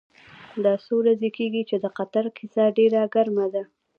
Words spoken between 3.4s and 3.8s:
ده.